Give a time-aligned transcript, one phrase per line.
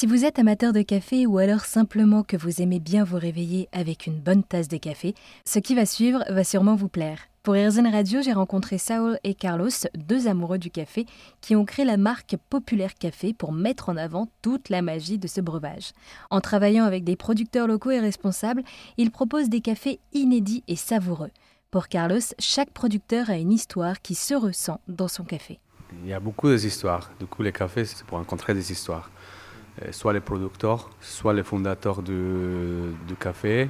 [0.00, 3.68] Si vous êtes amateur de café ou alors simplement que vous aimez bien vous réveiller
[3.70, 7.18] avec une bonne tasse de café, ce qui va suivre va sûrement vous plaire.
[7.42, 11.04] Pour Airzen Radio, j'ai rencontré Saul et Carlos, deux amoureux du café,
[11.42, 15.28] qui ont créé la marque Populaire Café pour mettre en avant toute la magie de
[15.28, 15.90] ce breuvage.
[16.30, 18.62] En travaillant avec des producteurs locaux et responsables,
[18.96, 21.30] ils proposent des cafés inédits et savoureux.
[21.70, 25.60] Pour Carlos, chaque producteur a une histoire qui se ressent dans son café.
[26.02, 27.10] Il y a beaucoup d'histoires.
[27.20, 29.10] Du coup, les cafés, c'est pour rencontrer des histoires.
[29.82, 33.68] Euh, soit les producteurs, soit les fondateurs du, café,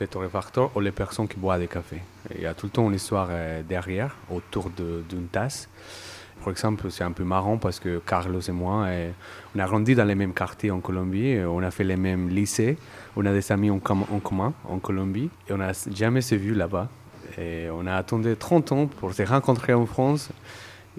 [0.00, 2.02] les torréfacteurs ou les personnes qui boivent des cafés.
[2.34, 5.68] il y a tout le temps une histoire euh, derrière, autour d'une tasse.
[6.40, 9.10] Par exemple, c'est un peu marrant parce que Carlos et moi, euh,
[9.54, 12.76] on a grandi dans les mêmes quartiers en Colombie, on a fait les mêmes lycées,
[13.16, 16.54] on a des amis en, en commun en Colombie et on n'a jamais se vu
[16.54, 16.88] là-bas.
[17.38, 20.30] Et on a attendu 30 ans pour se rencontrer en France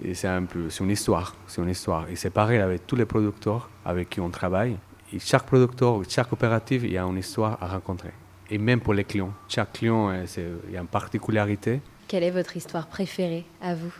[0.02, 2.08] et c'est un peu, c'est une histoire, c'est une histoire.
[2.10, 4.76] Et c'est pareil avec tous les producteurs avec qui on travaille.
[5.12, 8.12] Et chaque producteur, chaque coopérative, il y a une histoire à rencontrer.
[8.50, 10.24] Et même pour les clients, chaque client, euh,
[10.68, 11.80] il y a une particularité.
[12.06, 13.92] Quelle est votre histoire préférée à vous?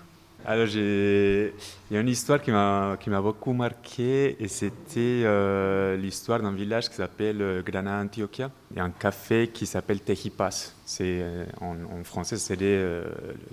[0.45, 1.53] Alors, il
[1.91, 6.53] y a une histoire qui m'a, qui m'a beaucoup marqué et c'était euh, l'histoire d'un
[6.53, 8.51] village qui s'appelle euh, Granada Antioquia.
[8.71, 10.73] Il y a un café qui s'appelle Tejipas.
[10.85, 11.25] C'est,
[11.61, 13.03] en, en, français, c'est des,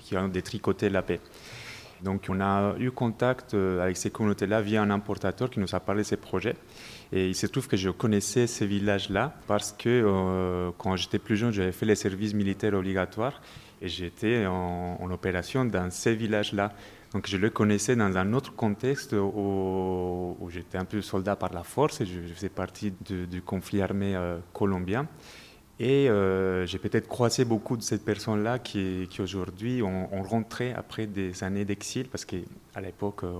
[0.03, 1.19] qui ont détricoté la paix.
[2.03, 5.79] Donc on a eu contact euh, avec ces communautés-là via un importateur qui nous a
[5.79, 6.55] parlé de ces projets.
[7.11, 11.37] Et il se trouve que je connaissais ces villages-là parce que euh, quand j'étais plus
[11.37, 13.41] jeune, j'avais fait les services militaires obligatoires
[13.81, 16.73] et j'étais en, opération dans ces villages-là.
[17.13, 21.63] Donc je le connaissais dans un autre contexte où, j'étais un peu soldat par la
[21.63, 25.07] force et je, faisais partie du conflit armé euh, colombien.
[25.79, 31.43] Et euh, j'ai peut-être croisé beaucoup de ces personnes-là qui, aujourd'hui ont, rentré après des
[31.43, 32.37] années d'exil, parce qu'à
[32.79, 33.33] l'époque, euh,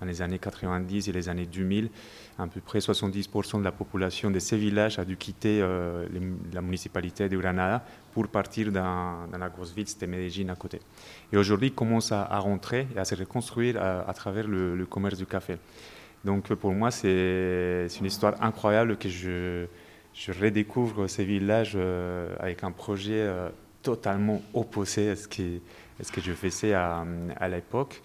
[0.00, 1.90] dans les années 90 et les années 2000,
[2.38, 6.06] à peu près 70% de la population de ces villages a dû quitter euh,
[6.54, 10.80] la municipalité de Granada pour partir dans, la grosse ville, c'était Medellín à côté.
[11.32, 15.18] Et aujourd'hui, ils commencent à, rentrer et à se reconstruire à, à travers le, commerce
[15.18, 15.58] du café.
[16.24, 19.66] Donc pour moi, c'est une histoire incroyable que je
[20.14, 23.48] je redécouvre ces villages euh, avec un projet euh,
[23.82, 25.60] totalement opposé à ce, qui,
[26.00, 27.04] ce que je faisais à,
[27.36, 28.00] à l'époque.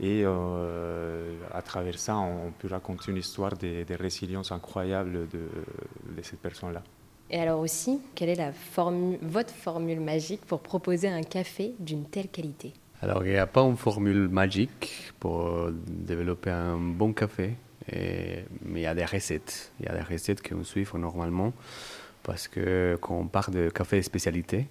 [0.00, 5.48] Et euh, à travers ça, on peut raconter une histoire de, de résilience incroyable de,
[6.16, 6.82] de cette personne-là.
[7.30, 12.04] Et alors aussi, quelle est la formule, votre formule magique pour proposer un café d'une
[12.04, 12.74] telle qualité?
[13.00, 17.54] Alors, il n'y a pas une formule magique pour développer un bon café
[17.90, 19.72] mais il y a des recettes.
[19.80, 21.52] Il y a des recettes qu'on suit normalement
[22.22, 24.68] parce que quand on parle de café spécialité,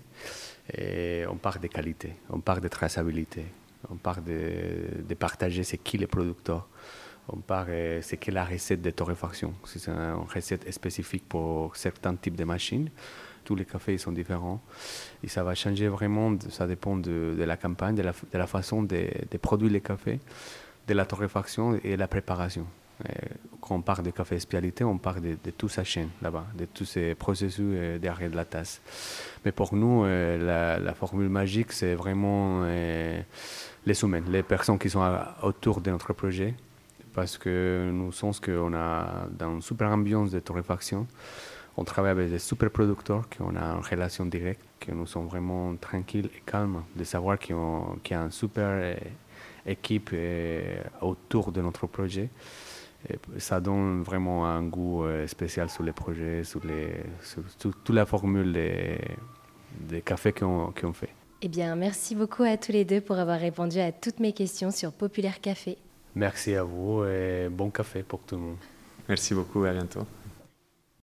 [1.30, 3.46] on parle de qualité, on parle de traçabilité,
[3.90, 6.68] on parle de, partager ce qui les producteurs,
[7.28, 9.54] on parle de ce qu'est la recette de torréfaction.
[9.66, 12.90] C'est une recette spécifique pour certains types de machines.
[13.44, 14.62] Tous les cafés sont différents
[15.24, 18.84] et ça va changer vraiment, ça dépend de, la campagne, de la, de la façon
[18.84, 20.20] de, de produire les cafés,
[20.88, 22.68] de la torréfaction et de la préparation.
[23.10, 23.28] Euh,
[23.60, 26.86] quand on parle de café spécialité, on parle de, toute sa chaîne là-bas, de tous
[26.86, 28.82] ces processus euh, derrière de la tasse.
[29.46, 35.04] Mais pour nous, euh, la, formule magique, c'est vraiment les humains, les personnes qui sont
[35.42, 36.54] autour de notre projet,
[37.14, 41.08] parce que nous sens qu'on a dans une super ambiance de torréfaction.
[41.78, 45.74] On travaille avec des super producteurs qui ont une relation directe, que nous sommes vraiment
[45.76, 48.98] tranquilles et calmes de savoir qu'il y a une super
[49.66, 50.14] équipe
[51.02, 52.30] autour de notre projet
[53.38, 57.04] ça donne vraiment un goût euh, spécial sur les projets, sur, les,
[57.60, 59.00] toute la formule des,
[59.80, 61.10] des cafés qu'on fait.
[61.42, 64.70] Eh bien, merci beaucoup à tous les deux pour avoir répondu à toutes mes questions
[64.70, 65.78] sur Populaire Café.
[66.14, 68.58] Merci à vous et bon café pour tout le monde.
[69.10, 70.06] Merci beaucoup, à bientôt.